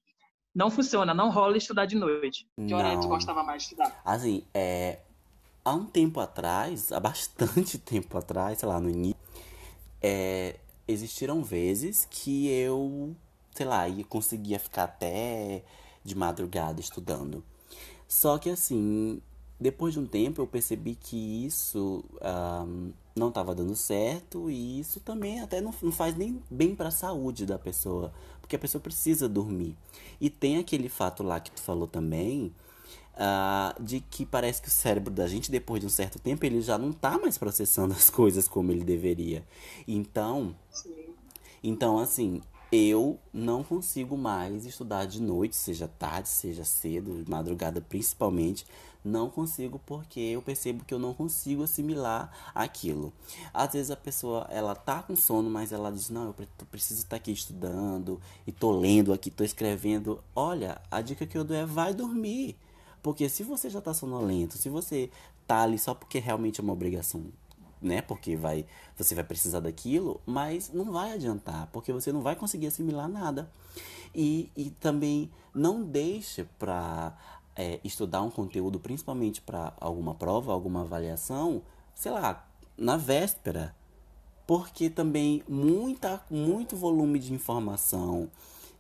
não 0.54 0.70
funciona, 0.70 1.14
não 1.14 1.30
rola 1.30 1.58
estudar 1.58 1.86
de 1.86 1.96
noite. 1.96 2.48
Que 2.56 2.74
horário 2.74 3.02
tu 3.02 3.08
gostava 3.08 3.44
mais 3.44 3.64
de 3.64 3.70
estudar? 3.70 4.02
Assim, 4.06 4.44
é, 4.54 5.00
há 5.66 5.74
um 5.74 5.86
tempo 5.86 6.20
atrás, 6.20 6.92
há 6.92 7.00
bastante 7.00 7.78
tempo 7.80 8.18
atrás, 8.18 8.60
sei 8.60 8.70
lá, 8.70 8.80
no 8.80 8.90
início, 8.90 9.18
é, 10.02 10.58
existiram 10.88 11.44
vezes 11.44 12.08
que 12.10 12.50
eu, 12.50 13.16
sei 13.56 13.66
lá, 13.66 13.88
ia, 13.88 14.04
conseguia 14.04 14.60
ficar 14.60 14.84
até 14.84 15.64
de 16.04 16.16
madrugada 16.16 16.80
estudando. 16.80 17.44
Só 18.08 18.38
que 18.38 18.50
assim, 18.50 19.22
depois 19.64 19.94
de 19.94 20.00
um 20.00 20.06
tempo 20.06 20.42
eu 20.42 20.46
percebi 20.46 20.94
que 20.94 21.46
isso 21.46 22.04
um, 22.22 22.92
não 23.16 23.30
estava 23.30 23.56
dando 23.56 23.76
certo 23.76 24.50
e 24.52 24.80
isso 24.80 25.00
também 25.00 25.40
até 25.40 25.62
não, 25.62 25.74
não 25.82 25.92
faz 25.92 26.18
nem 26.18 26.44
bem 26.52 26.76
para 26.76 26.90
a 26.90 26.92
saúde 26.92 27.46
da 27.46 27.58
pessoa, 27.58 28.14
porque 28.42 28.58
a 28.58 28.60
pessoa 28.60 28.82
precisa 28.82 29.28
dormir. 29.30 29.76
E 30.20 30.30
tem 30.30 30.58
aquele 30.58 30.90
fato 30.90 31.24
lá 31.24 31.40
que 31.40 31.50
tu 31.52 31.62
falou 31.62 31.88
também, 31.88 32.54
Uh, 33.16 33.80
de 33.80 34.00
que 34.00 34.26
parece 34.26 34.60
que 34.60 34.70
o 34.70 34.72
cérebro 34.72 35.14
da 35.14 35.28
gente, 35.28 35.52
depois 35.52 35.80
de 35.80 35.86
um 35.86 35.90
certo 35.90 36.18
tempo, 36.18 36.44
ele 36.48 36.62
já 36.62 36.80
não 36.80 36.92
tá 36.92 37.16
mais 37.20 37.38
processando 37.38 37.94
as 37.94 38.10
coisas 38.10 38.48
como 38.48 38.72
ele 38.72 38.84
deveria. 38.84 39.46
Então, 39.88 40.56
então 41.64 42.00
assim, 42.00 42.42
eu 42.74 43.20
não 43.32 43.64
consigo 43.64 44.18
mais 44.18 44.66
estudar 44.66 45.06
de 45.06 45.22
noite, 45.22 45.56
seja 45.56 45.88
tarde, 45.88 46.28
seja 46.28 46.64
cedo, 46.64 47.24
madrugada 47.30 47.80
principalmente. 47.80 48.66
Não 49.06 49.30
consigo 49.30 49.80
porque 49.86 50.20
eu 50.20 50.42
percebo 50.42 50.84
que 50.84 50.92
eu 50.94 50.98
não 50.98 51.14
consigo 51.14 51.62
assimilar 51.62 52.32
aquilo. 52.56 53.14
Às 53.54 53.74
vezes 53.74 53.92
a 53.92 53.96
pessoa, 53.96 54.48
ela 54.50 54.74
tá 54.74 55.04
com 55.04 55.16
sono, 55.16 55.52
mas 55.52 55.72
ela 55.72 55.92
diz: 55.92 56.10
Não, 56.10 56.28
eu 56.28 56.36
preciso 56.72 57.02
estar 57.02 57.10
tá 57.12 57.16
aqui 57.18 57.32
estudando, 57.32 58.20
e 58.48 58.52
tô 58.52 58.72
lendo 58.72 59.14
aqui, 59.14 59.30
tô 59.30 59.44
escrevendo. 59.44 60.24
Olha, 60.36 60.82
a 60.90 61.02
dica 61.02 61.28
que 61.28 61.38
eu 61.38 61.44
dou 61.44 61.56
é: 61.56 61.66
vai 61.66 61.94
dormir. 61.94 62.56
Porque 63.04 63.28
se 63.28 63.44
você 63.44 63.70
já 63.70 63.82
tá 63.82 63.94
sonolento, 63.94 64.58
se 64.58 64.70
você 64.70 65.12
tá 65.46 65.62
ali 65.64 65.78
só 65.78 65.94
porque 65.94 66.20
realmente 66.20 66.62
é 66.62 66.64
uma 66.64 66.74
obrigação, 66.74 67.26
né? 67.84 68.02
Porque 68.02 68.36
vai, 68.36 68.66
você 68.98 69.14
vai 69.14 69.24
precisar 69.24 69.60
daquilo, 69.60 70.22
mas 70.26 70.72
não 70.74 70.92
vai 70.92 71.12
adiantar, 71.12 71.68
porque 71.72 71.92
você 71.92 72.12
não 72.12 72.22
vai 72.22 72.36
conseguir 72.36 72.68
assimilar 72.68 73.08
nada. 73.08 73.50
E, 74.16 74.50
e 74.56 74.70
também 74.70 75.30
não 75.54 75.84
deixe 75.84 76.44
para 76.58 77.18
é, 77.56 77.80
estudar 77.84 78.22
um 78.22 78.30
conteúdo, 78.30 78.80
principalmente 78.80 79.42
para 79.42 79.74
alguma 79.80 80.16
prova, 80.16 80.54
alguma 80.54 80.82
avaliação, 80.82 81.62
sei 81.94 82.12
lá, 82.12 82.48
na 82.78 82.98
véspera. 82.98 83.76
Porque 84.46 84.90
também 84.90 85.44
muita, 85.48 86.22
muito 86.30 86.76
volume 86.76 87.18
de 87.18 87.34
informação 87.34 88.30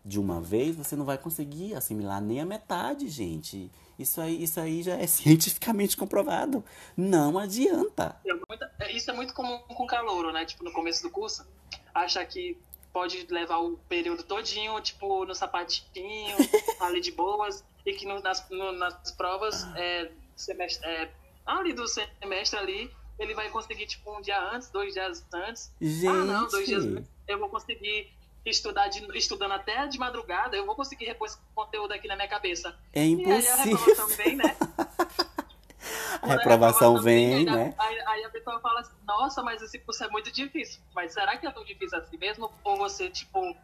de 0.05 0.19
uma 0.19 0.41
vez, 0.41 0.75
você 0.75 0.95
não 0.95 1.05
vai 1.05 1.17
conseguir 1.17 1.75
assimilar 1.75 2.21
nem 2.21 2.41
a 2.41 2.45
metade, 2.45 3.07
gente. 3.07 3.71
Isso 3.97 4.19
aí, 4.19 4.43
isso 4.43 4.59
aí 4.59 4.83
já 4.83 4.95
é 4.95 5.07
cientificamente 5.07 5.95
comprovado. 5.95 6.63
Não 6.97 7.37
adianta. 7.37 8.19
É 8.25 8.85
é, 8.85 8.91
isso 8.91 9.09
é 9.09 9.13
muito 9.13 9.33
comum 9.33 9.59
com 9.59 9.87
calouro, 9.87 10.31
né? 10.31 10.45
Tipo, 10.45 10.63
no 10.63 10.73
começo 10.73 11.03
do 11.03 11.09
curso, 11.09 11.47
achar 11.93 12.25
que 12.25 12.57
pode 12.91 13.25
levar 13.29 13.57
o 13.59 13.77
período 13.89 14.23
todinho, 14.23 14.79
tipo, 14.81 15.25
no 15.25 15.33
sapatinho, 15.33 16.35
ali 16.81 16.99
de 16.99 17.11
boas, 17.11 17.63
e 17.85 17.93
que 17.93 18.05
no, 18.05 18.19
nas, 18.21 18.47
no, 18.49 18.71
nas 18.73 19.11
provas 19.11 19.65
é, 19.75 20.11
semestre, 20.35 20.85
é, 20.85 21.09
ali 21.45 21.73
do 21.73 21.87
semestre 21.87 22.59
ali, 22.59 22.91
ele 23.17 23.33
vai 23.33 23.49
conseguir, 23.49 23.87
tipo, 23.87 24.15
um 24.15 24.21
dia 24.21 24.39
antes, 24.51 24.69
dois 24.69 24.93
dias 24.93 25.25
antes. 25.33 25.71
Gente. 25.79 26.07
Ah, 26.07 26.25
não, 26.25 26.47
dois 26.47 26.67
dias 26.67 26.83
antes, 26.83 27.09
eu 27.27 27.39
vou 27.39 27.49
conseguir 27.49 28.11
estudar 28.45 28.87
de, 28.87 29.05
estudando 29.17 29.53
até 29.53 29.87
de 29.87 29.97
madrugada, 29.97 30.55
eu 30.55 30.65
vou 30.65 30.75
conseguir 30.75 31.05
repor 31.05 31.27
esse 31.27 31.37
conteúdo 31.55 31.93
aqui 31.93 32.07
na 32.07 32.15
minha 32.15 32.27
cabeça. 32.27 32.77
É 32.93 33.05
impossível. 33.05 33.39
E 33.39 33.43
aí 33.43 33.47
a 33.47 33.55
reprovação 33.63 34.07
vem, 34.07 34.35
né? 34.35 34.57
a 36.21 36.27
reprovação 36.27 37.01
vem, 37.01 37.45
né? 37.45 37.73
Aí, 37.77 37.99
aí, 38.07 38.23
a 38.25 38.29
pessoa 38.29 38.59
fala 38.59 38.81
assim, 38.81 38.95
nossa, 39.07 39.41
mas 39.41 39.61
esse 39.61 39.79
curso 39.79 40.03
é 40.03 40.09
muito 40.09 40.31
difícil. 40.31 40.81
Mas 40.93 41.13
será 41.13 41.37
que 41.37 41.47
é 41.47 41.51
tão 41.51 41.63
difícil 41.63 41.97
assim 41.97 42.17
mesmo? 42.17 42.51
Ou 42.63 42.77
você, 42.77 43.09
tipo, 43.09 43.55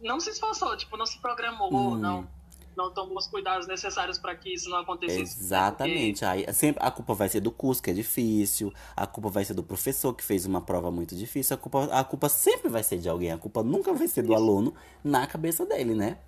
não 0.00 0.18
se 0.18 0.30
esforçou, 0.30 0.76
tipo, 0.76 0.96
não 0.96 1.06
se 1.06 1.18
programou, 1.20 1.72
hum. 1.72 1.96
não 1.96 2.39
não 2.80 2.92
tomou 2.92 3.18
os 3.18 3.26
cuidados 3.26 3.66
necessários 3.66 4.18
para 4.18 4.34
que 4.34 4.54
isso 4.54 4.70
não 4.70 4.78
acontecesse. 4.78 5.38
Exatamente. 5.38 6.20
Porque... 6.20 6.24
Aí, 6.24 6.54
sempre, 6.54 6.82
a 6.82 6.90
culpa 6.90 7.14
vai 7.14 7.28
ser 7.28 7.40
do 7.40 7.52
curso, 7.52 7.82
que 7.82 7.90
é 7.90 7.94
difícil. 7.94 8.72
A 8.96 9.06
culpa 9.06 9.28
vai 9.28 9.44
ser 9.44 9.54
do 9.54 9.62
professor, 9.62 10.14
que 10.14 10.24
fez 10.24 10.46
uma 10.46 10.60
prova 10.60 10.90
muito 10.90 11.14
difícil. 11.14 11.54
A 11.54 11.58
culpa, 11.58 11.84
a 11.92 12.02
culpa 12.04 12.28
sempre 12.28 12.68
vai 12.68 12.82
ser 12.82 12.98
de 12.98 13.08
alguém. 13.08 13.32
A 13.32 13.38
culpa 13.38 13.62
nunca 13.62 13.92
vai 13.92 14.08
ser 14.08 14.22
do 14.22 14.32
isso. 14.32 14.42
aluno 14.42 14.74
na 15.04 15.26
cabeça 15.26 15.66
dele, 15.66 15.94
né? 15.94 16.18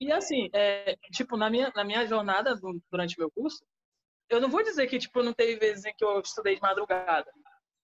E 0.00 0.12
assim, 0.12 0.48
é, 0.52 0.96
tipo, 1.12 1.36
na 1.36 1.50
minha, 1.50 1.72
na 1.74 1.84
minha 1.84 2.06
jornada 2.06 2.58
durante 2.90 3.18
meu 3.18 3.30
curso, 3.30 3.64
eu 4.28 4.40
não 4.40 4.48
vou 4.48 4.62
dizer 4.62 4.86
que, 4.86 4.98
tipo, 4.98 5.22
não 5.22 5.32
teve 5.32 5.56
vezes 5.56 5.84
em 5.84 5.94
que 5.96 6.04
eu 6.04 6.20
estudei 6.20 6.54
de 6.54 6.62
madrugada. 6.62 7.30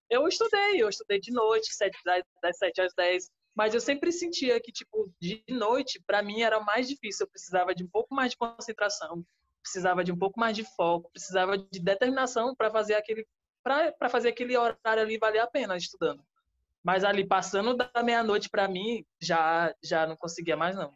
Eu 0.09 0.27
estudei, 0.27 0.81
eu 0.81 0.89
estudei 0.89 1.19
de 1.19 1.31
noite, 1.31 1.73
sete, 1.73 1.97
das 2.41 2.57
7 2.57 2.81
às 2.81 2.93
10. 2.93 3.29
Mas 3.55 3.73
eu 3.73 3.81
sempre 3.81 4.11
sentia 4.11 4.59
que, 4.61 4.71
tipo, 4.71 5.11
de 5.19 5.43
noite, 5.49 6.01
para 6.05 6.21
mim 6.21 6.41
era 6.41 6.59
mais 6.59 6.87
difícil. 6.87 7.25
Eu 7.25 7.29
precisava 7.29 7.75
de 7.75 7.83
um 7.83 7.87
pouco 7.87 8.13
mais 8.15 8.31
de 8.31 8.37
concentração, 8.37 9.25
precisava 9.61 10.03
de 10.03 10.11
um 10.11 10.17
pouco 10.17 10.39
mais 10.39 10.55
de 10.55 10.63
foco, 10.63 11.11
precisava 11.11 11.57
de 11.57 11.79
determinação 11.79 12.55
para 12.55 12.71
fazer 12.71 12.95
aquele 12.95 13.25
para 13.63 14.09
fazer 14.09 14.29
aquele 14.29 14.57
horário 14.57 15.03
ali 15.03 15.19
valer 15.19 15.39
a 15.39 15.45
pena 15.45 15.77
estudando. 15.77 16.23
Mas 16.83 17.03
ali 17.03 17.27
passando 17.27 17.75
da 17.75 17.91
meia-noite 18.03 18.49
para 18.49 18.67
mim, 18.67 19.05
já 19.21 19.73
já 19.83 20.07
não 20.07 20.15
conseguia 20.15 20.57
mais 20.57 20.75
não. 20.75 20.93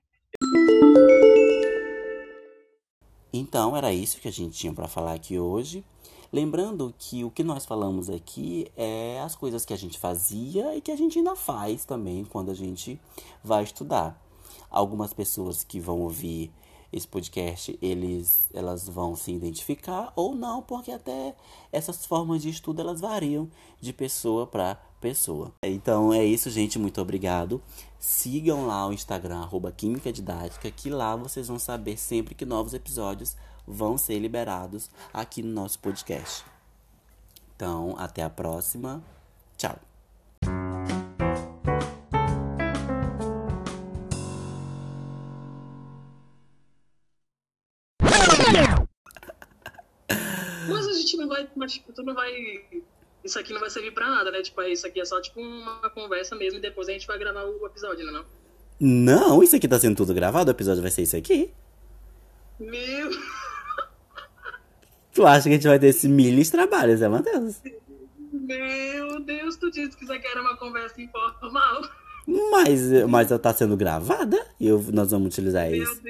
Então, 3.31 3.75
era 3.75 3.91
isso 3.93 4.19
que 4.19 4.29
a 4.29 4.31
gente 4.31 4.57
tinha 4.57 4.73
para 4.73 4.87
falar 4.87 5.13
aqui 5.13 5.37
hoje. 5.37 5.83
Lembrando 6.31 6.93
que 6.97 7.23
o 7.23 7.31
que 7.31 7.43
nós 7.43 7.65
falamos 7.65 8.09
aqui 8.09 8.67
é 8.75 9.19
as 9.21 9.35
coisas 9.35 9.65
que 9.65 9.73
a 9.73 9.77
gente 9.77 9.97
fazia 9.97 10.75
e 10.75 10.81
que 10.81 10.91
a 10.91 10.95
gente 10.95 11.17
ainda 11.17 11.35
faz 11.35 11.85
também 11.85 12.25
quando 12.25 12.51
a 12.51 12.55
gente 12.55 12.99
vai 13.43 13.63
estudar. 13.63 14.21
Algumas 14.69 15.13
pessoas 15.13 15.63
que 15.63 15.79
vão 15.79 16.01
ouvir 16.01 16.51
esse 16.91 17.07
podcast 17.07 17.77
eles, 17.81 18.47
elas 18.53 18.87
vão 18.87 19.15
se 19.15 19.31
identificar 19.31 20.13
ou 20.15 20.33
não, 20.33 20.61
porque 20.61 20.91
até 20.91 21.35
essas 21.71 22.05
formas 22.05 22.41
de 22.41 22.49
estudo 22.49 22.79
elas 22.79 23.01
variam 23.01 23.49
de 23.81 23.91
pessoa 23.91 24.47
para 24.47 24.75
pessoa. 25.01 25.51
Então 25.61 26.13
é 26.13 26.23
isso, 26.23 26.49
gente. 26.49 26.79
Muito 26.79 27.01
obrigado. 27.01 27.61
Sigam 27.99 28.65
lá 28.65 28.87
o 28.87 28.93
Instagram, 28.93 29.39
arroba 29.39 29.71
Química 29.71 30.11
Didática, 30.11 30.71
que 30.71 30.89
lá 30.89 31.15
vocês 31.15 31.47
vão 31.47 31.59
saber 31.59 31.97
sempre 31.97 32.33
que 32.33 32.45
novos 32.45 32.73
episódios 32.73 33.35
vão 33.67 33.97
ser 33.97 34.19
liberados 34.19 34.89
aqui 35.13 35.41
no 35.41 35.51
nosso 35.51 35.79
podcast. 35.79 36.45
Então, 37.55 37.95
até 37.97 38.21
a 38.21 38.29
próxima. 38.29 39.01
Tchau. 39.57 39.79
Mas 50.67 50.87
a 50.87 50.93
gente 50.93 51.17
não 51.17 51.27
vai. 51.27 51.47
Mas 51.55 51.73
tipo, 51.73 51.93
tu 51.93 52.03
não 52.03 52.13
vai. 52.13 52.31
Isso 53.23 53.39
aqui 53.39 53.53
não 53.53 53.59
vai 53.59 53.69
servir 53.69 53.91
pra 53.91 54.09
nada, 54.09 54.29
né? 54.31 54.41
Tipo, 54.41 54.61
isso 54.63 54.85
aqui 54.85 54.99
é 54.99 55.05
só 55.05 55.19
tipo 55.21 55.39
uma 55.39 55.89
conversa 55.89 56.35
mesmo 56.35 56.59
e 56.59 56.61
depois 56.61 56.87
a 56.89 56.91
gente 56.91 57.07
vai 57.07 57.17
gravar 57.17 57.43
o 57.43 57.65
episódio, 57.65 58.05
não 58.05 58.19
é? 58.19 58.23
Não, 58.79 59.29
não 59.29 59.43
isso 59.43 59.55
aqui 59.55 59.67
tá 59.67 59.79
sendo 59.79 59.95
tudo 59.95 60.13
gravado, 60.13 60.49
o 60.49 60.53
episódio 60.53 60.81
vai 60.81 60.91
ser 60.91 61.03
isso 61.03 61.15
aqui. 61.15 61.51
Meu. 62.59 63.09
Tu 65.15 65.25
acha 65.25 65.43
que 65.43 65.49
a 65.49 65.51
gente 65.53 65.67
vai 65.67 65.79
ter 65.79 65.87
esse 65.87 66.09
milhos 66.09 66.47
de 66.47 66.51
trabalhos, 66.51 67.01
é, 67.01 67.07
Matheus? 67.07 67.61
Meu 68.33 69.21
Deus, 69.21 69.55
tu 69.55 69.71
disse 69.71 69.95
que 69.95 70.03
isso 70.03 70.11
aqui 70.11 70.27
era 70.27 70.41
uma 70.41 70.57
conversa 70.57 71.01
informal. 71.01 71.81
Mas, 72.51 72.81
mas 73.07 73.31
ela 73.31 73.39
tá 73.39 73.53
sendo 73.53 73.77
gravada 73.77 74.37
e 74.59 74.67
eu, 74.67 74.83
nós 74.91 75.11
vamos 75.11 75.27
utilizar 75.27 75.69
Meu 75.69 75.83
isso. 75.83 76.01
Deus. 76.01 76.05